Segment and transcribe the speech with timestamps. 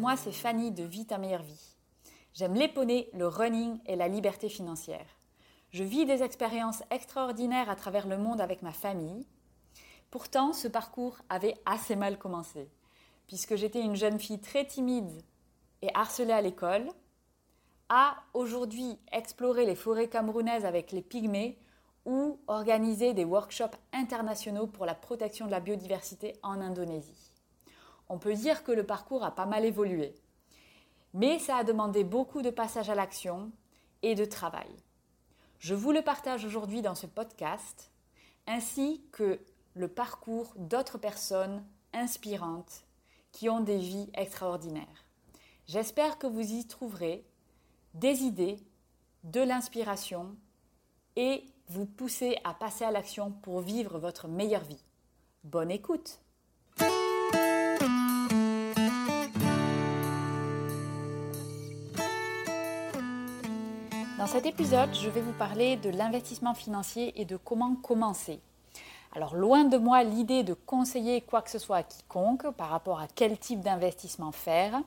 [0.00, 1.76] Moi c'est Fanny de Vie ta meilleure vie.
[2.32, 2.72] J'aime les
[3.12, 5.04] le running et la liberté financière.
[5.72, 9.26] Je vis des expériences extraordinaires à travers le monde avec ma famille.
[10.10, 12.70] Pourtant, ce parcours avait assez mal commencé,
[13.26, 15.22] puisque j'étais une jeune fille très timide
[15.82, 16.88] et harcelée à l'école,
[17.90, 21.58] à aujourd'hui explorer les forêts camerounaises avec les pygmées
[22.06, 27.29] ou organiser des workshops internationaux pour la protection de la biodiversité en Indonésie
[28.10, 30.14] on peut dire que le parcours a pas mal évolué.
[31.14, 33.52] Mais ça a demandé beaucoup de passage à l'action
[34.02, 34.68] et de travail.
[35.60, 37.92] Je vous le partage aujourd'hui dans ce podcast,
[38.48, 39.40] ainsi que
[39.74, 42.84] le parcours d'autres personnes inspirantes
[43.30, 45.04] qui ont des vies extraordinaires.
[45.68, 47.24] J'espère que vous y trouverez
[47.94, 48.58] des idées,
[49.22, 50.34] de l'inspiration
[51.14, 54.82] et vous pousser à passer à l'action pour vivre votre meilleure vie.
[55.44, 56.20] Bonne écoute
[64.20, 68.38] Dans cet épisode, je vais vous parler de l'investissement financier et de comment commencer.
[69.16, 73.00] Alors loin de moi l'idée de conseiller quoi que ce soit à quiconque par rapport
[73.00, 74.78] à quel type d'investissement faire.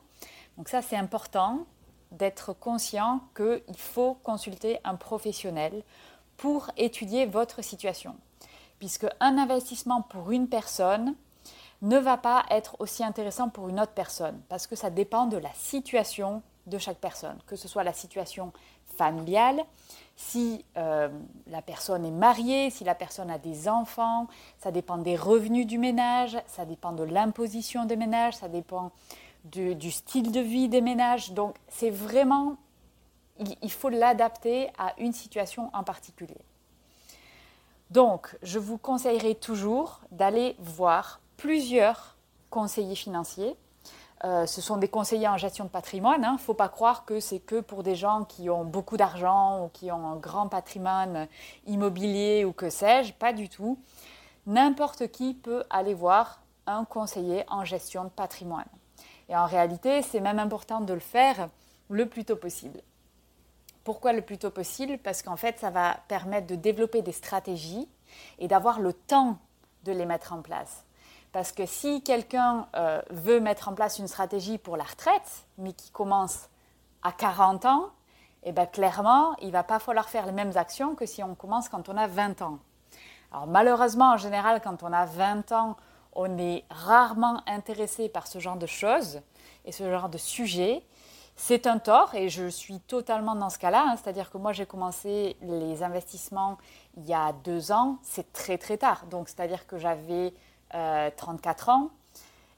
[0.56, 1.66] Donc ça c'est important
[2.12, 5.82] d'être conscient qu'il faut consulter un professionnel
[6.36, 8.14] pour étudier votre situation.
[8.78, 11.16] Puisque un investissement pour une personne
[11.82, 15.38] ne va pas être aussi intéressant pour une autre personne, parce que ça dépend de
[15.38, 18.52] la situation de chaque personne, que ce soit la situation
[18.96, 19.64] familiale,
[20.16, 21.08] si euh,
[21.48, 24.28] la personne est mariée, si la personne a des enfants,
[24.58, 28.92] ça dépend des revenus du ménage, ça dépend de l'imposition des ménages, ça dépend
[29.44, 31.32] du, style de vie des ménages.
[31.32, 32.56] Donc c'est vraiment,
[33.62, 36.40] il faut l'adapter à une situation en particulier.
[37.90, 42.16] Donc je vous conseillerais toujours d'aller voir plusieurs
[42.50, 43.56] conseillers financiers
[44.24, 46.22] euh, ce sont des conseillers en gestion de patrimoine.
[46.22, 46.32] Il hein.
[46.34, 49.68] ne faut pas croire que c'est que pour des gens qui ont beaucoup d'argent ou
[49.68, 51.28] qui ont un grand patrimoine
[51.66, 53.12] immobilier ou que sais-je.
[53.12, 53.78] Pas du tout.
[54.46, 58.64] N'importe qui peut aller voir un conseiller en gestion de patrimoine.
[59.28, 61.48] Et en réalité, c'est même important de le faire
[61.90, 62.80] le plus tôt possible.
[63.84, 64.96] Pourquoi le plus tôt possible?
[64.98, 67.86] Parce qu'en fait, ça va permettre de développer des stratégies
[68.38, 69.38] et d'avoir le temps
[69.84, 70.84] de les mettre en place.
[71.34, 75.72] Parce que si quelqu'un euh, veut mettre en place une stratégie pour la retraite, mais
[75.72, 76.48] qui commence
[77.02, 77.90] à 40 ans,
[78.44, 81.34] eh bien, clairement, il ne va pas falloir faire les mêmes actions que si on
[81.34, 82.60] commence quand on a 20 ans.
[83.32, 85.76] Alors malheureusement, en général, quand on a 20 ans,
[86.12, 89.20] on est rarement intéressé par ce genre de choses
[89.64, 90.86] et ce genre de sujets.
[91.34, 93.86] C'est un tort et je suis totalement dans ce cas-là.
[93.88, 93.96] Hein.
[93.96, 96.58] C'est-à-dire que moi, j'ai commencé les investissements
[96.96, 97.98] il y a deux ans.
[98.02, 99.06] C'est très très tard.
[99.10, 100.32] Donc, c'est-à-dire que j'avais
[100.70, 101.90] 34 euh, ans,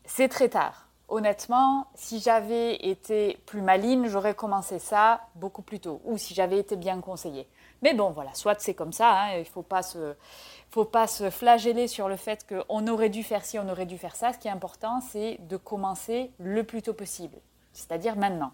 [0.05, 0.87] c'est très tard.
[1.09, 6.59] Honnêtement, si j'avais été plus maligne, j'aurais commencé ça beaucoup plus tôt, ou si j'avais
[6.59, 7.47] été bien conseillée.
[7.83, 12.09] Mais bon, voilà, soit c'est comme ça, hein, il ne faut pas, se, flageller sur
[12.09, 14.33] le fait qu'on aurait dû faire ci, on aurait dû faire ça.
[14.33, 17.37] Ce qui est important, c'est de commencer le plus tôt possible,
[17.73, 18.53] c'est-à-dire maintenant.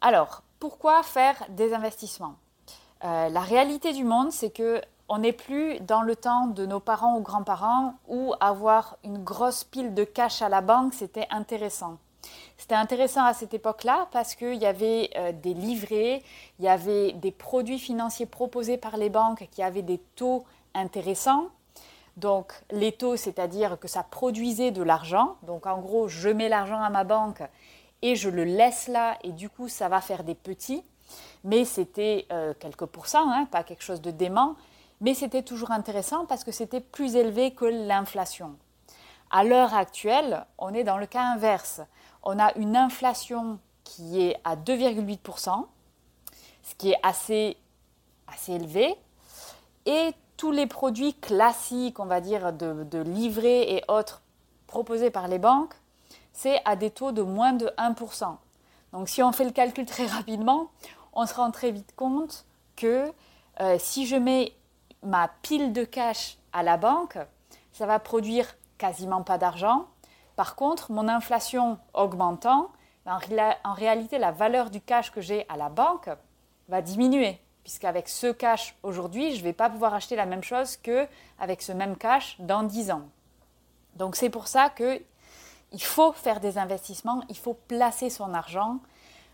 [0.00, 2.34] Alors, pourquoi faire des investissements?
[3.04, 4.80] Euh, La réalité du monde, c'est que
[5.10, 9.64] on n'est plus dans le temps de nos parents ou grands-parents où avoir une grosse
[9.64, 11.98] pile de cash à la banque, c'était intéressant.
[12.56, 16.22] C'était intéressant à cette époque-là parce qu'il y avait euh, des livrets,
[16.60, 21.48] il y avait des produits financiers proposés par les banques qui avaient des taux intéressants.
[22.16, 25.36] Donc les taux, c'est-à-dire que ça produisait de l'argent.
[25.42, 27.42] Donc en gros, je mets l'argent à ma banque
[28.02, 30.84] et je le laisse là et du coup ça va faire des petits.
[31.42, 34.54] Mais c'était euh, quelques pourcents, hein, pas quelque chose de dément,
[35.00, 38.56] mais c'était toujours intéressant parce que c'était plus élevé que l'inflation.
[39.30, 41.80] À l'heure actuelle, on est dans le cas inverse.
[42.22, 45.66] On a une inflation qui est à 2,8%,
[46.62, 47.56] ce qui est assez,
[48.26, 48.96] assez élevé,
[49.86, 54.22] et tous les produits classiques, on va dire, de, de livret et autres
[54.66, 55.74] proposés par les banques,
[56.32, 58.36] c'est à des taux de moins de 1%.
[58.92, 60.70] Donc si on fait le calcul très rapidement,
[61.12, 62.44] on se rend très vite compte
[62.76, 63.12] que
[63.60, 64.52] euh, si je mets
[65.02, 67.18] ma pile de cash à la banque,
[67.72, 68.46] ça va produire
[68.78, 69.86] quasiment pas d'argent.
[70.36, 72.70] Par contre, mon inflation augmentant,
[73.06, 76.10] en, réalité, la valeur du cash que j'ai à la banque
[76.68, 80.76] va diminuer, puisqu'avec ce cash aujourd'hui, je ne vais pas pouvoir acheter la même chose
[80.76, 83.08] qu'avec ce même cash dans 10 ans.
[83.96, 85.02] Donc c'est pour ça que
[85.72, 88.78] il faut faire des investissements, il faut placer son argent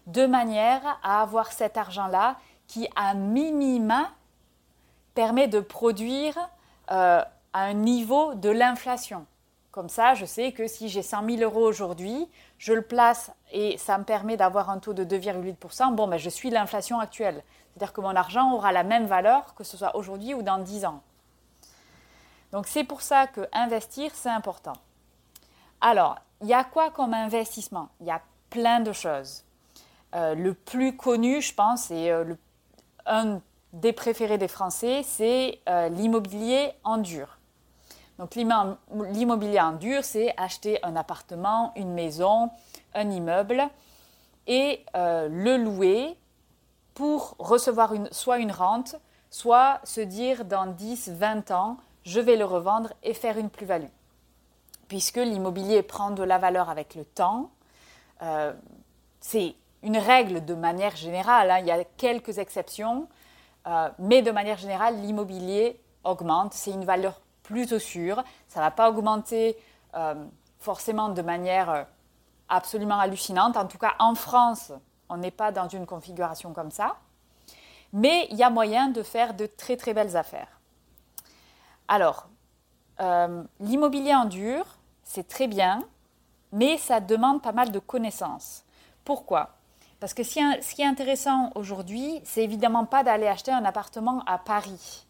[0.07, 2.37] de manière à avoir cet argent-là
[2.67, 4.11] qui, à minima,
[5.17, 6.37] permet de produire
[6.93, 7.23] euh,
[7.53, 9.27] à un niveau de l'inflation.
[9.73, 12.29] Comme ça, je sais que si j'ai 100 000 euros aujourd'hui,
[12.59, 15.95] je le place et ça me permet d'avoir un taux de 2,8%.
[15.95, 17.43] Bon, ben, je suis l'inflation actuelle.
[17.73, 20.85] C'est-à-dire que mon argent aura la même valeur que ce soit aujourd'hui ou dans 10
[20.85, 21.03] ans.
[22.53, 24.75] Donc c'est pour ça que investir, c'est important.
[25.81, 27.89] Alors, il y a quoi comme investissement?
[28.01, 28.21] Il y a
[28.51, 29.45] plein de choses.
[30.15, 32.35] Euh, le plus connu, je pense, et euh,
[33.07, 33.41] un
[33.77, 37.39] des préférés des Français, c'est euh, l'immobilier en dur.
[38.19, 42.51] Donc l'immobilier en dur, c'est acheter un appartement, une maison,
[42.95, 43.63] un immeuble
[44.47, 46.17] et le louer
[46.95, 48.97] pour recevoir soit une rente,
[49.29, 53.91] soit se dire dans 10, 20 ans, je vais le revendre et faire une plus-value
[54.89, 57.51] puisque l'immobilier prend de la valeur avec le temps.
[58.23, 58.53] Euh,
[59.21, 61.59] c'est une règle de manière générale, hein.
[61.59, 63.09] il y a quelques exceptions,
[63.67, 68.71] euh, mais de manière générale, l'immobilier augmente, c'est une valeur plutôt sûre, ça ne va
[68.71, 69.57] pas augmenter
[69.95, 70.15] euh,
[70.59, 71.87] forcément de manière
[72.49, 74.73] absolument hallucinante, en tout cas en France,
[75.09, 76.97] on n'est pas dans une configuration comme ça,
[77.93, 80.61] mais il y a moyen de faire de très très belles affaires.
[81.89, 82.29] Alors,
[83.61, 84.65] l'immobilier en dur,
[85.05, 85.81] c'est très bien,
[86.53, 88.65] mais ça demande pas mal de connaissances.
[89.05, 89.56] Pourquoi?
[90.01, 94.39] Parce que ce qui est intéressant aujourd'hui, c'est évidemment pas d'aller acheter un appartement à
[94.39, 95.07] Paris.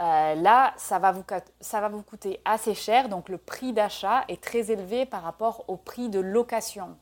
[0.00, 5.06] Euh, là, ça va, vous, coûter assez cher, donc le prix d'achat est très élevé
[5.06, 6.96] par rapport au prix de location.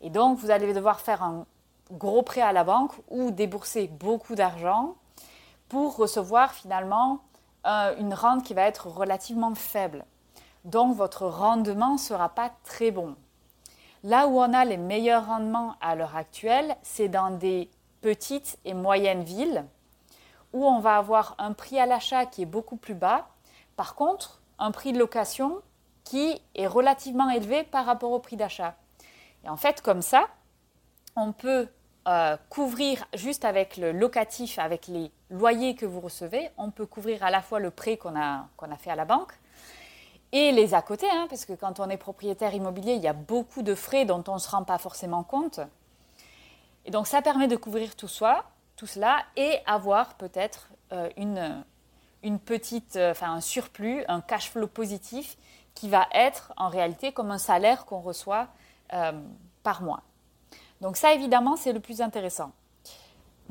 [0.00, 1.46] Et donc, vous allez devoir faire un
[1.92, 4.94] gros prêt à la banque ou débourser beaucoup d'argent
[5.68, 7.20] pour recevoir finalement
[7.66, 10.04] euh, une rente qui va être relativement faible
[10.68, 13.16] donc votre rendement ne sera pas très bon.
[14.04, 18.74] Là où on a les meilleurs rendements à l'heure actuelle, c'est dans des petites et
[18.74, 19.64] moyennes villes
[20.52, 23.28] où on va avoir un prix à l'achat qui est beaucoup plus bas.
[23.76, 25.60] Par contre, un prix de location
[26.04, 28.76] qui est relativement élevé par rapport au prix d'achat.
[29.44, 30.28] Et en fait, comme ça,
[31.16, 31.68] on peut
[32.06, 37.22] euh, couvrir juste avec le locatif, avec les loyers que vous recevez, on peut couvrir
[37.22, 39.32] à la fois le prêt qu'on a, qu'on a fait à la banque,
[40.32, 43.14] et les à côté, hein, parce que quand on est propriétaire immobilier, il y a
[43.14, 45.60] beaucoup de frais dont on ne se rend pas forcément compte.
[46.84, 48.08] Et donc ça permet de couvrir tout,
[48.76, 51.64] tout cela et avoir peut-être euh, une,
[52.22, 55.36] une petite, euh, un surplus, un cash flow positif
[55.74, 58.48] qui va être en réalité comme un salaire qu'on reçoit
[58.92, 59.12] euh,
[59.62, 60.02] par mois.
[60.80, 62.52] Donc ça évidemment c'est le plus intéressant.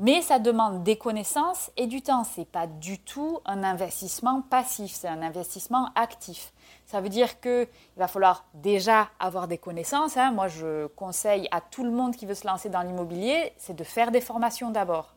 [0.00, 2.22] Mais ça demande des connaissances et du temps.
[2.22, 6.52] Ce n'est pas du tout un investissement passif, c'est un investissement actif.
[6.88, 7.68] Ça veut dire qu'il
[7.98, 10.16] va falloir déjà avoir des connaissances.
[10.16, 10.30] Hein.
[10.30, 13.84] Moi, je conseille à tout le monde qui veut se lancer dans l'immobilier, c'est de
[13.84, 15.14] faire des formations d'abord.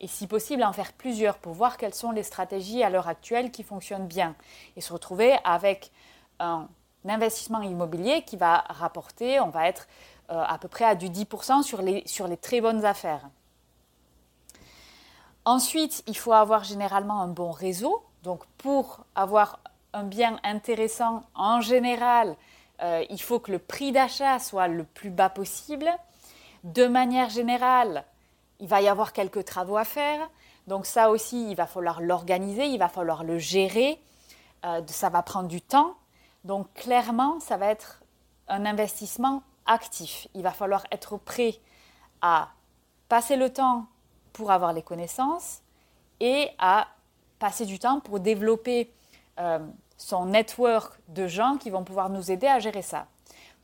[0.00, 3.52] Et si possible, en faire plusieurs pour voir quelles sont les stratégies à l'heure actuelle
[3.52, 4.34] qui fonctionnent bien.
[4.74, 5.92] Et se retrouver avec
[6.40, 6.66] un
[7.08, 9.86] investissement immobilier qui va rapporter, on va être
[10.32, 13.28] euh, à peu près à du 10% sur les, sur les très bonnes affaires.
[15.44, 18.02] Ensuite, il faut avoir généralement un bon réseau.
[18.24, 19.60] Donc pour avoir
[19.94, 22.36] un bien intéressant en général,
[22.82, 25.88] euh, il faut que le prix d'achat soit le plus bas possible.
[26.64, 28.04] De manière générale,
[28.60, 30.28] il va y avoir quelques travaux à faire.
[30.66, 34.00] Donc ça aussi, il va falloir l'organiser, il va falloir le gérer.
[34.64, 35.94] Euh, ça va prendre du temps.
[36.42, 38.02] Donc clairement, ça va être
[38.48, 40.26] un investissement actif.
[40.34, 41.54] Il va falloir être prêt
[42.20, 42.48] à
[43.08, 43.86] passer le temps
[44.32, 45.60] pour avoir les connaissances
[46.20, 46.88] et à
[47.38, 48.90] passer du temps pour développer
[49.38, 49.58] euh,
[49.96, 53.06] son network de gens qui vont pouvoir nous aider à gérer ça.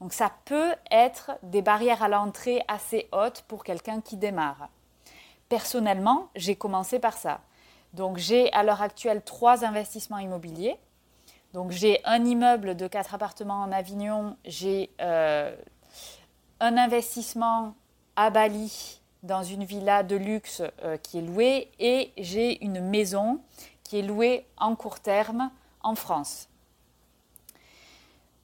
[0.00, 4.68] Donc ça peut être des barrières à l'entrée assez hautes pour quelqu'un qui démarre.
[5.48, 7.40] Personnellement, j'ai commencé par ça.
[7.92, 10.78] Donc j'ai à l'heure actuelle trois investissements immobiliers.
[11.52, 15.54] Donc j'ai un immeuble de quatre appartements en Avignon, j'ai euh,
[16.60, 17.74] un investissement
[18.14, 23.40] à Bali dans une villa de luxe euh, qui est louée et j'ai une maison
[23.82, 25.50] qui est louée en court terme
[25.82, 26.48] en France.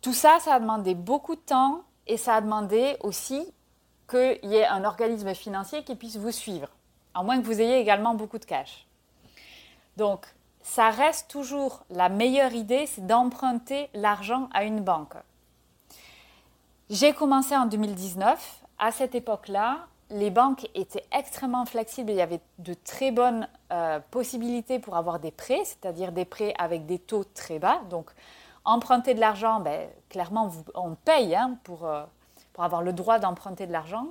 [0.01, 3.47] Tout ça, ça a demandé beaucoup de temps et ça a demandé aussi
[4.09, 6.69] qu'il y ait un organisme financier qui puisse vous suivre,
[7.15, 8.87] à moins que vous ayez également beaucoup de cash.
[9.97, 10.27] Donc,
[10.63, 15.15] ça reste toujours la meilleure idée, c'est d'emprunter l'argent à une banque.
[16.91, 18.63] J'ai commencé en 2019.
[18.79, 22.11] À cette époque-là, les banques étaient extrêmement flexibles.
[22.11, 26.55] Il y avait de très bonnes euh, possibilités pour avoir des prêts, c'est-à-dire des prêts
[26.59, 27.81] avec des taux très bas.
[27.91, 28.11] Donc,
[28.65, 32.05] emprunter de l'argent, ben, clairement, on paye hein, pour, euh,
[32.53, 34.07] pour avoir le droit d'emprunter de l'argent.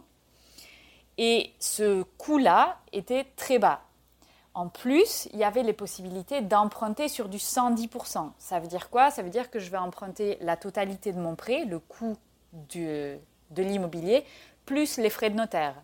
[1.18, 3.82] Et ce coût-là était très bas.
[4.54, 8.32] En plus, il y avait les possibilités d'emprunter sur du 110%.
[8.38, 9.12] Ça veut dire quoi?
[9.12, 12.16] Ça veut dire que je vais emprunter la totalité de mon prêt, le coût
[12.70, 13.20] de
[13.58, 14.25] l'immobilier,
[14.65, 15.75] plus les frais de notaire.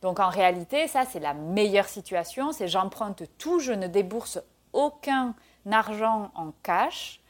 [0.00, 4.40] Donc en réalité, ça c'est la meilleure situation, c'est j'emprunte tout, je ne débourse
[4.72, 5.34] aucun
[5.70, 7.20] argent en cash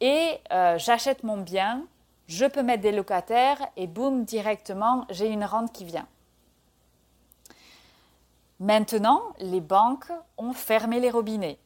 [0.00, 1.86] et euh, j'achète mon bien,
[2.26, 6.06] je peux mettre des locataires et boum, directement, j'ai une rente qui vient.
[8.60, 11.58] Maintenant, les banques ont fermé les robinets.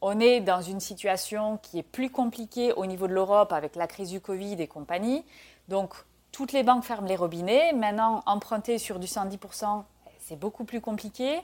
[0.00, 3.86] On est dans une situation qui est plus compliquée au niveau de l'Europe avec la
[3.86, 5.24] crise du Covid et compagnie.
[5.68, 5.94] Donc,
[6.32, 7.72] toutes les banques ferment les robinets.
[7.72, 9.84] Maintenant, emprunter sur du 110%,
[10.18, 11.40] c'est beaucoup plus compliqué.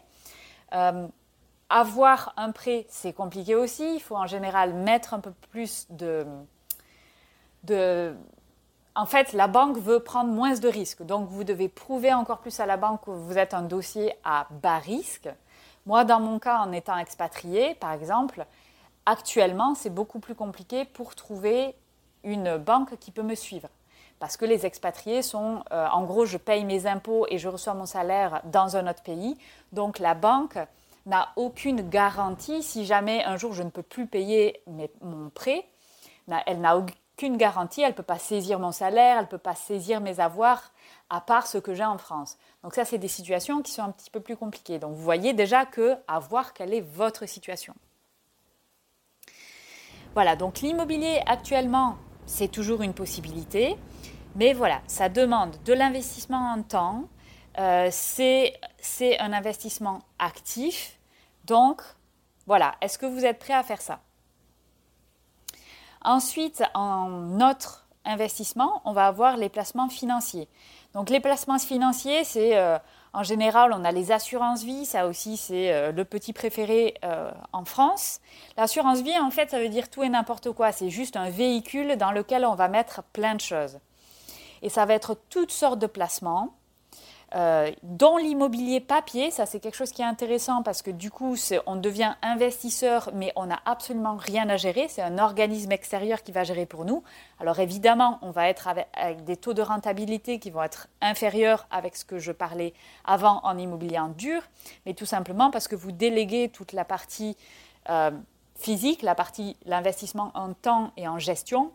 [0.75, 1.07] Euh,
[1.69, 3.97] avoir un prêt, c'est compliqué aussi.
[3.97, 6.27] Il faut en général mettre un peu plus de,
[8.95, 11.03] En fait, la banque veut prendre moins de risques.
[11.03, 14.47] Donc, vous devez prouver encore plus à la banque que vous êtes un dossier à
[14.63, 15.29] bas risque.
[15.85, 18.47] Moi, dans mon cas, en étant expatrié, par exemple,
[19.05, 21.75] actuellement, c'est beaucoup plus compliqué pour trouver
[22.25, 23.69] une banque qui peut me suivre.
[24.19, 27.75] Parce que les expatriés sont, euh, en gros, je paye mes impôts et je reçois
[27.75, 29.37] mon salaire dans un autre pays.
[29.73, 30.59] Donc, la banque
[31.05, 34.61] n'a aucune garantie si jamais un jour je ne peux plus payer
[35.03, 35.67] mon prêt.
[36.47, 39.55] Elle n'a aucune garantie, elle ne peut pas saisir mon salaire, elle ne peut pas
[39.55, 40.73] saisir mes avoirs
[41.09, 42.37] à part ce que j'ai en France.
[42.65, 44.79] Donc ça, c'est des situations qui sont un petit peu plus compliquées.
[44.79, 47.75] Donc vous voyez déjà que à voir quelle est votre situation.
[50.15, 51.97] Voilà, donc l'immobilier actuellement,
[52.27, 53.77] c'est toujours une possibilité,
[54.37, 57.05] mais voilà, ça demande de l'investissement en temps,
[57.59, 60.99] euh, c'est un investissement actif,
[61.45, 61.81] donc,
[62.47, 64.01] voilà, est-ce que vous êtes prêt à faire ça?
[66.03, 70.49] Ensuite, en autre investissement, on va avoir les placements financiers.
[70.95, 72.79] Donc les placements financiers, c'est euh,
[73.13, 76.95] en général, on a les assurances vie, ça aussi c'est euh, le petit préféré
[77.53, 78.21] en France.
[78.57, 80.73] L'assurance vie, en fait, ça veut dire tout et n'importe quoi.
[80.73, 83.81] C'est juste un véhicule dans lequel on va mettre plein de choses.
[84.67, 86.53] Et ça va être toutes sortes de placements.
[87.37, 91.37] Euh, dans l'immobilier papier, ça c'est quelque chose qui est intéressant parce que du coup
[91.67, 96.33] on devient investisseur mais on n'a absolument rien à gérer, c'est un organisme extérieur qui
[96.33, 97.05] va gérer pour nous.
[97.39, 101.97] Alors évidemment on va être avec, des taux de rentabilité qui vont être inférieurs avec
[101.97, 104.43] ce que je parlais avant en immobilier en dur,
[104.85, 107.37] mais tout simplement parce que vous déléguez toute la partie
[107.89, 108.11] euh,
[108.57, 111.71] physique, la partie l'investissement en temps et en gestion,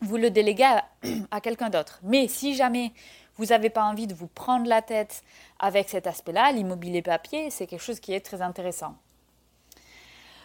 [0.00, 0.78] vous le déléguez
[1.30, 2.00] à quelqu'un d'autre.
[2.02, 2.92] Mais si jamais
[3.36, 5.22] vous n'avez pas envie de vous prendre la tête
[5.58, 8.94] avec cet aspect-là, l'immobilier papier, c'est quelque chose qui est très intéressant.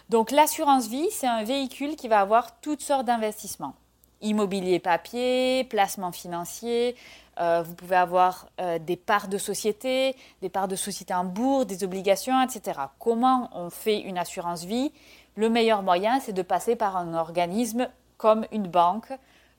[0.10, 3.76] Donc l'assurance vie, c'est un véhicule qui va avoir toutes sortes d'investissements.
[4.22, 6.96] Immobilier papier, placement financier,
[7.40, 11.66] euh, vous pouvez avoir euh, des parts de société, des parts de société en bourse,
[11.66, 12.78] des obligations, etc.
[13.00, 14.92] Comment on fait une assurance vie?
[15.36, 19.14] Le meilleur moyen, c'est de passer par un organisme comme une banque.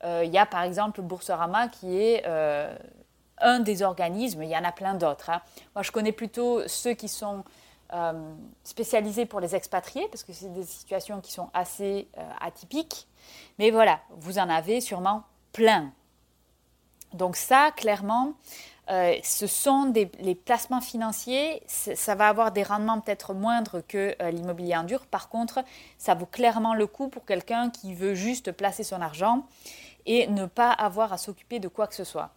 [0.04, 2.24] Euh, il y a par exemple Boursorama qui est
[3.42, 5.30] un des organismes, il y en a plein d'autres.
[5.30, 5.42] Hein.
[5.74, 7.44] Moi, je connais plutôt ceux qui sont
[7.92, 8.12] euh,
[8.64, 13.06] spécialisés pour les expatriés, parce que c'est des situations qui sont assez euh, atypiques.
[13.58, 15.92] Mais voilà, vous en avez sûrement plein.
[17.12, 18.32] Donc ça, clairement,
[18.90, 21.62] euh, ce sont les placements financiers.
[21.66, 25.04] Ça va avoir des rendements peut-être moindres que l'immobilier en dur.
[25.06, 25.62] Par contre,
[25.98, 29.44] ça vaut clairement le coup pour quelqu'un qui veut juste placer son argent
[30.06, 32.30] et ne pas avoir à s'occuper de quoi que ce soit.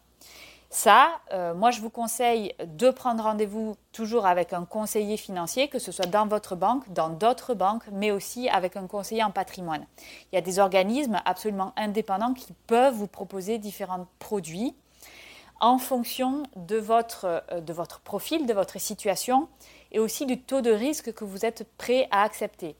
[0.69, 5.79] Ça, euh, moi, je vous conseille de prendre rendez-vous toujours avec un conseiller financier, que
[5.79, 9.85] ce soit dans votre banque, dans d'autres banques, mais aussi avec un conseiller en patrimoine.
[10.31, 14.75] Il y a des organismes absolument indépendants qui peuvent vous proposer différents produits
[15.61, 19.47] en fonction de votre, euh, de votre profil, de votre situation
[19.91, 22.75] et aussi du taux de risque que vous êtes prêt à accepter.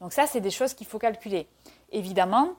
[0.00, 1.46] Donc ça, c'est des choses qu'il faut calculer.
[1.92, 2.54] Évidemment,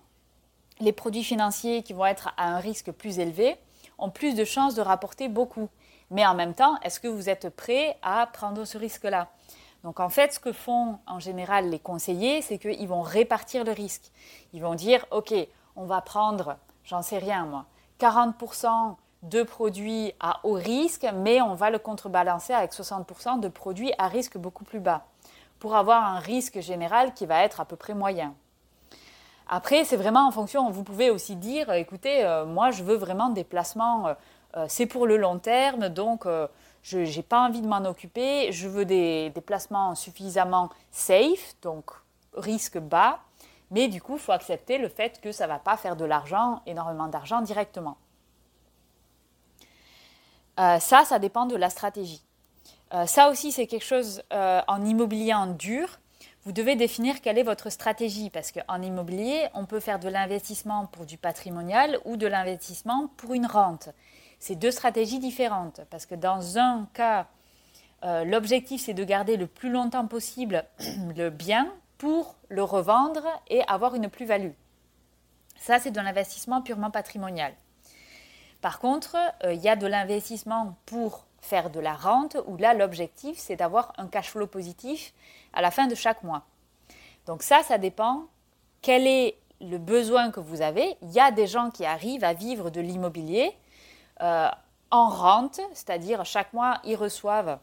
[0.79, 3.58] les produits financiers qui vont être à un risque plus élevé,
[3.98, 5.70] ont plus de chances de rapporter beaucoup.
[6.12, 9.29] Mais en même temps, est-ce que vous êtes prêt à prendre ce risque-là?
[9.84, 13.72] Donc en fait, ce que font en général les conseillers, c'est qu'ils vont répartir le
[13.72, 14.12] risque.
[14.53, 15.34] Ils vont dire, OK,
[15.75, 17.65] on va prendre, j'en sais rien moi,
[18.00, 23.94] 40% de produits à haut risque, mais on va le contrebalancer avec 60% de produits
[23.98, 25.05] à risque beaucoup plus bas,
[25.60, 28.36] pour avoir un risque général qui va être à peu près moyen.
[29.48, 33.30] Après, c'est vraiment en fonction, vous pouvez aussi dire, écoutez, euh, moi je veux vraiment
[33.30, 34.14] des placements, euh,
[34.58, 36.25] euh, c'est pour le long terme, donc
[36.82, 41.92] je n'ai pas envie de m'en occuper, je veux des, des, placements suffisamment safe, donc
[42.34, 43.20] risque bas,
[43.70, 46.06] mais du coup, il faut accepter le fait que ça ne va pas faire de
[46.06, 47.98] l'argent, énormément d'argent directement.
[50.58, 52.24] ça, ça dépend de la stratégie.
[53.06, 56.00] ça aussi, c'est quelque chose en immobilier en dur
[56.46, 60.86] vous devez définir quelle est votre stratégie parce qu'en immobilier, on peut faire de l'investissement
[60.86, 63.90] pour du patrimonial ou de l'investissement pour une rente.
[64.40, 67.28] C'est deux stratégies différentes parce que dans un cas,
[68.04, 70.66] euh, l'objectif c'est de garder le plus longtemps possible
[71.18, 74.52] le bien pour le revendre et avoir une plus-value.
[75.58, 77.54] Ça, c'est de l'investissement purement patrimonial.
[78.62, 82.74] Par contre, euh, il y a de l'investissement pour faire de la rente, où là,
[82.74, 85.14] l'objectif, c'est d'avoir un cash flow positif
[85.56, 86.44] à la fin de chaque mois.
[87.26, 88.26] Donc ça, ça dépend
[88.82, 90.96] quel est le besoin que vous avez.
[91.02, 93.52] Il y a des gens qui arrivent à vivre de l'immobilier
[94.22, 94.50] euh,
[94.92, 97.58] en rente, c'est-à-dire chaque mois, ils reçoivent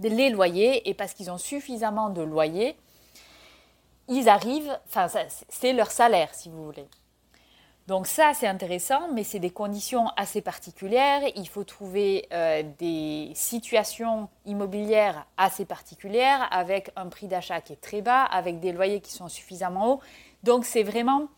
[0.00, 2.76] les loyers et parce qu'ils ont suffisamment de loyers,
[4.08, 5.06] ils arrivent, enfin,
[5.48, 6.88] c'est leur salaire, si vous voulez.
[7.88, 11.22] Donc ça, c'est intéressant, mais c'est des conditions assez particulières.
[11.36, 17.80] Il faut trouver euh, des situations immobilières assez particulières, avec un prix d'achat qui est
[17.80, 20.00] très bas, avec des loyers qui sont suffisamment hauts.
[20.42, 21.28] Donc c'est vraiment,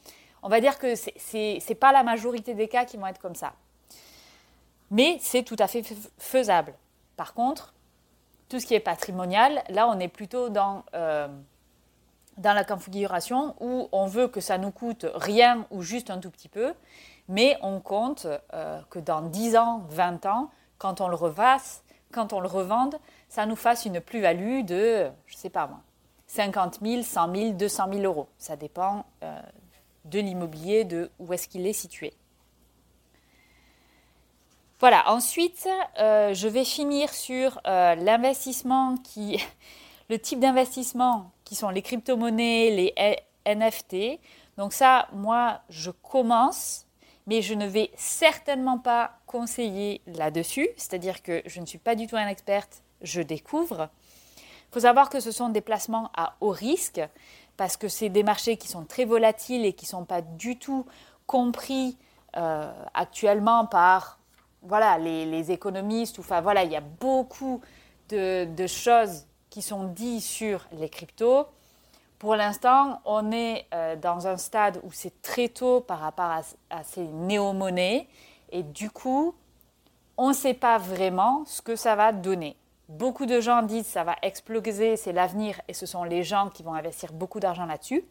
[0.42, 3.36] on va dire que ce n'est pas la majorité des cas qui vont être comme
[3.36, 3.52] ça.
[4.90, 5.84] Mais c'est tout à fait
[6.18, 6.74] faisable.
[7.16, 7.74] Par contre,
[8.48, 10.82] tout ce qui est patrimonial, là, on est plutôt dans...
[10.94, 11.28] Euh,
[12.40, 16.30] dans la configuration où on veut que ça nous coûte rien ou juste un tout
[16.30, 16.72] petit peu,
[17.28, 22.32] mais on compte euh, que dans 10 ans, 20 ans, quand on le revasse, quand
[22.32, 22.96] on le revende,
[23.28, 25.80] ça nous fasse une plus-value de, je ne sais pas moi,
[26.28, 28.28] 50 000, 100 000, 200 000 euros.
[28.38, 29.38] Ça dépend euh,
[30.06, 32.14] de l'immobilier, de où est-ce qu'il est situé.
[34.80, 39.38] Voilà, ensuite, euh, je vais finir sur l'investissement qui,
[40.08, 44.20] le type d'investissement qui sont les crypto-monnaies, les NFT.
[44.56, 46.86] Donc ça, moi, je commence,
[47.26, 50.68] mais je ne vais certainement pas conseiller là-dessus.
[50.76, 53.88] C'est-à-dire que je ne suis pas du tout un experte, je découvre.
[54.36, 57.00] Il faut savoir que ce sont des placements à haut risque
[57.56, 60.56] parce que c'est des marchés qui sont très volatiles et qui ne sont pas du
[60.56, 60.86] tout
[61.26, 61.98] compris
[62.36, 64.20] euh, actuellement par
[64.62, 66.20] voilà, les, économistes.
[66.20, 67.60] Enfin, voilà, il y a beaucoup
[68.10, 71.46] de choses qui sont dits sur les cryptos.
[72.18, 76.30] Pour l'instant, on est euh, dans un stade où c'est très tôt par rapport
[76.70, 78.06] à, ces néo-monnaies
[78.52, 79.34] et du coup,
[80.16, 82.56] on ne sait pas vraiment ce que ça va donner.
[82.88, 86.50] Beaucoup de gens disent que ça va exploser, c'est l'avenir et ce sont les gens
[86.50, 88.04] qui vont investir beaucoup d'argent là-dessus.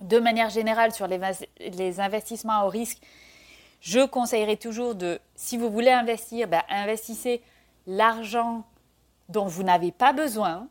[0.00, 1.20] De manière générale, sur les,
[1.58, 3.02] les, investissements au risque,
[3.80, 7.42] je conseillerais toujours de, si vous voulez investir, ben, investissez
[7.86, 8.64] l'argent
[9.30, 10.68] dont vous n'avez pas besoin,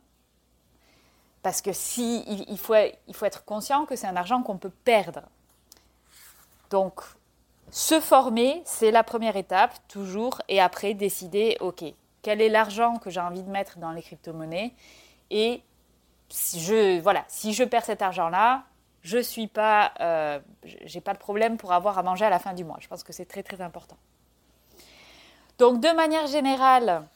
[1.41, 5.21] parce que si, il, faut, être conscient que c'est un argent qu'on peut perdre.
[6.69, 7.01] Donc,
[7.71, 11.83] se former, c'est la première étape, toujours, et après décider, OK,
[12.21, 14.73] quel est l'argent que j'ai envie de mettre dans les crypto-monnaies
[15.29, 15.61] Et
[16.27, 18.63] si je, voilà, si je perds cet argent-là,
[19.01, 20.39] je suis pas, euh,
[21.05, 22.77] pas de problème pour avoir à manger à la fin du mois.
[22.81, 23.97] Je pense que c'est très très important.
[25.57, 27.07] Donc de manière générale,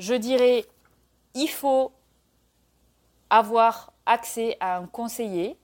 [0.00, 0.64] je dirais,
[1.34, 1.92] il faut
[3.28, 5.56] avoir accès à un conseiller.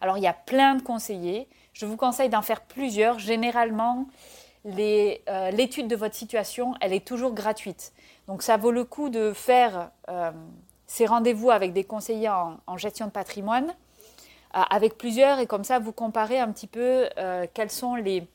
[0.00, 1.46] Alors il y a plein de conseillers.
[1.74, 3.18] Je vous conseille d'en faire plusieurs.
[3.18, 4.06] Généralement,
[4.66, 7.92] euh, l'étude de votre situation, elle est toujours gratuite.
[8.28, 10.32] Donc ça vaut le coup de faire euh,
[10.86, 13.74] ces rendez-vous avec des conseillers en, gestion de patrimoine,
[14.56, 17.08] euh, avec plusieurs, et comme ça vous comparez un petit peu
[17.52, 18.26] quels sont les,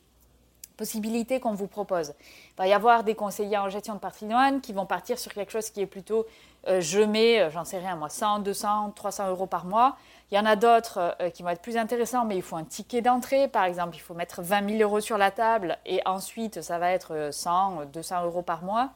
[0.78, 2.14] possibilités qu'on vous propose.
[2.20, 5.52] Il va y avoir des conseillers en gestion de patrimoine qui vont partir sur quelque
[5.52, 6.24] chose qui est plutôt
[6.66, 9.96] euh, je mets, euh, j'en sais rien moi, 100, 200, 300 euros par mois.
[10.30, 12.64] Il y en a d'autres euh, qui vont être plus intéressants, mais il faut un
[12.64, 13.96] ticket d'entrée, par exemple.
[13.96, 17.86] Il faut mettre 20 000 euros sur la table et ensuite ça va être 100,
[17.92, 18.90] 200 euros par mois.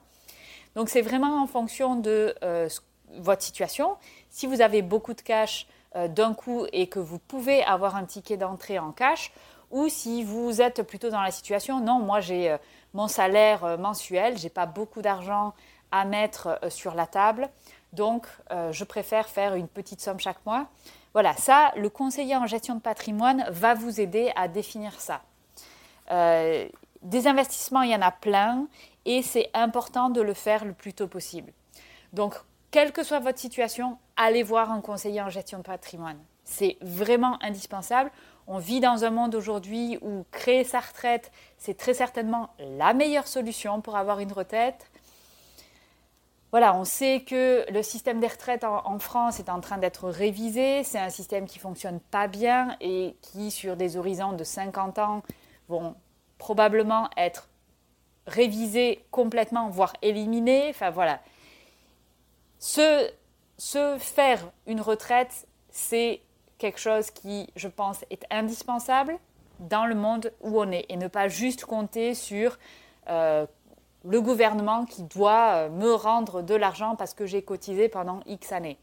[0.74, 2.34] Donc c'est vraiment en fonction de
[3.18, 3.96] votre situation.
[4.30, 8.38] Si vous avez beaucoup de cash d'un coup et que vous pouvez avoir un ticket
[8.38, 9.32] d'entrée en cash,
[9.72, 12.58] ou si vous êtes plutôt dans la situation, non, moi j'ai euh,
[12.94, 15.54] mon salaire euh, mensuel, j'ai pas beaucoup d'argent
[15.90, 17.48] à mettre euh, sur la table,
[17.92, 18.26] donc
[18.70, 20.66] je préfère faire une petite somme chaque mois.
[21.12, 25.20] Voilà, ça, le conseiller en gestion de patrimoine va vous aider à définir ça.
[26.08, 28.66] des investissements, il y en a plein
[29.04, 31.52] et c'est important de le faire le plus tôt possible.
[32.14, 32.34] Donc,
[32.70, 36.18] quelle que soit votre situation, allez voir un conseiller en gestion de patrimoine.
[36.44, 38.10] C'est vraiment indispensable.
[38.46, 43.28] On vit dans un monde aujourd'hui où créer sa retraite, c'est très certainement la meilleure
[43.28, 44.90] solution pour avoir une retraite.
[46.50, 50.84] Voilà, on sait que le système des retraites en, France est en train d'être révisé.
[50.84, 55.22] C'est un système qui fonctionne pas bien et qui, sur des horizons de 50 ans,
[55.68, 55.94] vont
[56.36, 57.48] probablement être
[58.26, 60.66] révisés complètement, voire éliminés.
[60.68, 61.20] Enfin voilà.
[62.58, 63.10] Se,
[63.56, 66.20] se faire une retraite, c'est
[66.62, 69.18] quelque chose qui, je pense, est indispensable
[69.58, 72.56] dans le monde où on est et ne pas juste compter sur
[73.08, 73.46] euh,
[74.04, 78.52] le gouvernement qui doit euh, me rendre de l'argent parce que j'ai cotisé pendant X
[78.52, 78.78] années.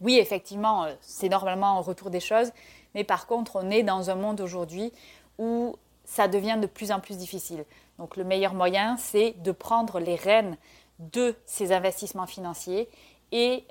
[0.00, 2.52] Oui, effectivement, euh, c'est normalement un retour des choses,
[2.94, 4.90] mais par contre, on est dans un monde aujourd'hui
[5.36, 7.66] où ça devient de plus en plus difficile.
[7.98, 10.56] Donc le meilleur moyen, c'est de prendre les rênes
[11.00, 12.88] de ces investissements financiers
[13.30, 13.66] et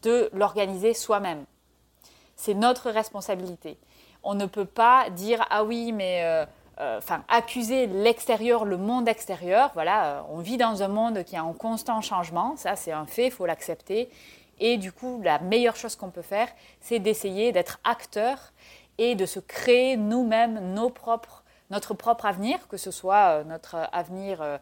[0.00, 1.44] de l'organiser soi-même
[2.42, 3.78] c'est notre responsabilité.
[4.24, 6.44] On ne peut pas dire ah oui, mais euh,
[6.80, 9.70] euh, enfin accuser l'extérieur, le monde extérieur.
[9.74, 12.56] Voilà, euh, on vit dans un monde qui est en constant changement.
[12.56, 14.10] Ça, c'est un fait, il faut l'accepter.
[14.58, 16.48] Et du coup, la meilleure chose qu'on peut faire,
[16.80, 18.52] c'est d'essayer d'être acteur
[18.98, 24.60] et de se créer nous-mêmes notre propre avenir, que ce soit notre avenir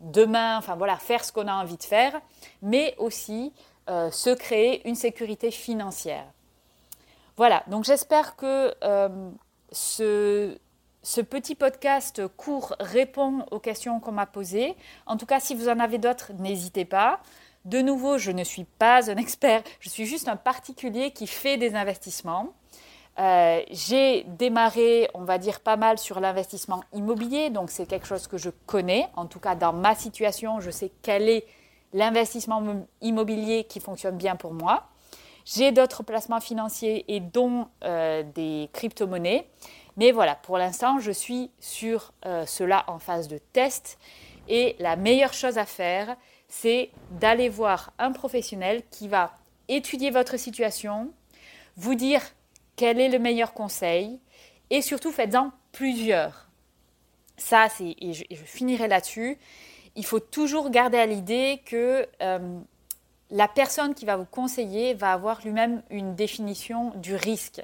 [0.00, 2.20] demain, enfin voilà, faire ce qu'on a envie de faire,
[2.62, 3.52] mais aussi
[3.86, 6.24] se créer une sécurité financière.
[7.36, 9.30] Voilà, donc j'espère que euh,
[9.72, 10.56] ce,
[11.28, 14.76] petit podcast court répond aux questions qu'on m'a posées.
[15.06, 17.20] En tout cas, si vous en avez d'autres, n'hésitez pas.
[17.64, 21.56] De nouveau, je ne suis pas un expert, je suis juste un particulier qui fait
[21.56, 22.52] des investissements.
[23.18, 28.28] Euh, j'ai démarré, on va dire, pas mal sur l'investissement immobilier, donc c'est quelque chose
[28.28, 29.08] que je connais.
[29.16, 31.46] En tout cas, dans ma situation, je sais quel est
[31.92, 32.62] l'investissement
[33.00, 34.88] immobilier qui fonctionne bien pour moi.
[35.44, 39.46] J'ai d'autres placements financiers et dont euh, des crypto-monnaies.
[39.96, 43.98] Mais voilà, pour l'instant, je suis sur euh, cela en phase de test.
[44.48, 46.16] Et la meilleure chose à faire,
[46.48, 49.32] c'est d'aller voir un professionnel qui va
[49.68, 51.12] étudier votre situation,
[51.76, 52.22] vous dire
[52.76, 54.18] quel est le meilleur conseil
[54.70, 56.48] et surtout faites-en plusieurs.
[57.36, 59.38] Ça, c'est, et, je, finirai là-dessus,
[59.96, 62.60] il faut toujours garder à l'idée que euh,
[63.30, 67.62] la personne qui va vous conseiller va avoir lui-même une définition du risque.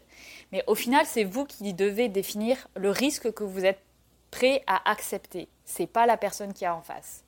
[0.52, 3.82] Mais au final, c'est vous qui devez définir le risque que vous êtes
[4.30, 5.48] prêt à accepter.
[5.64, 7.24] Ce n'est pas la personne qui est en face.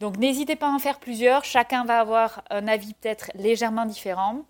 [0.00, 1.44] Donc n'hésitez pas à en faire plusieurs.
[1.44, 4.42] Chacun va avoir un avis peut-être légèrement différent.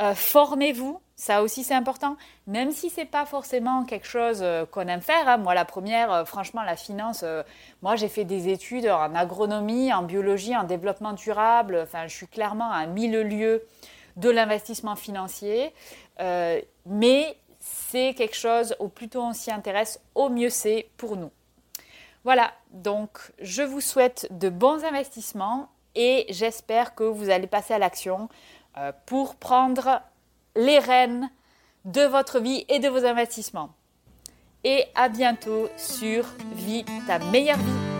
[0.00, 4.86] Euh, formez-vous, ça aussi c'est important, même si c'est pas forcément quelque chose euh, qu'on
[4.88, 5.26] aime faire.
[5.26, 5.38] Hein.
[5.38, 7.24] Moi, la première, euh, franchement, la finance,
[7.82, 11.80] moi j'ai fait des études en agronomie, en biologie, en développement durable.
[11.82, 13.62] Enfin, je suis clairement à mille lieues
[14.16, 15.72] de l'investissement financier,
[16.86, 21.30] mais c'est quelque chose, au plus tôt on s'y intéresse, au mieux c'est pour nous.
[22.24, 27.78] Voilà, donc je vous souhaite de bons investissements et j'espère que vous allez passer à
[27.78, 28.28] l'action.
[28.78, 30.02] Euh, pour prendre
[30.54, 31.30] les rênes
[31.86, 33.70] de votre vie et de vos investissements.
[34.64, 37.96] Et à bientôt sur Vie ta meilleure vie.